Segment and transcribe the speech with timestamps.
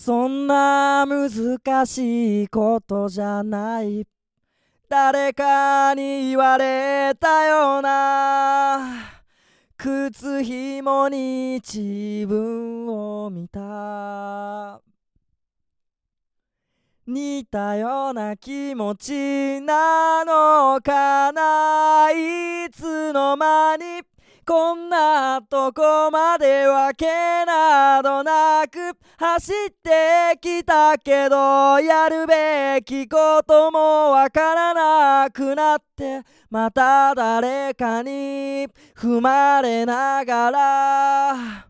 [0.00, 4.06] そんな難しいことじゃない。
[4.88, 8.78] 誰かに言われたような。
[9.76, 14.80] 靴ひもに自分を見た。
[17.04, 22.12] 似たような気持ちなのかな。
[22.12, 24.02] いつの間に
[24.48, 27.04] こんなとこまでわけ
[27.44, 28.78] などなく
[29.18, 41.67] 走ってきたけどやるべきこともわからなくなってまた誰かに踏まれながら。